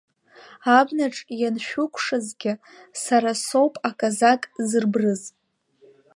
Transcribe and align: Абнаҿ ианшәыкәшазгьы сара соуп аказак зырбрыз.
Абнаҿ 0.77 1.15
ианшәыкәшазгьы 1.41 2.53
сара 3.03 3.31
соуп 3.45 3.73
аказак 3.89 4.41
зырбрыз. 4.69 5.21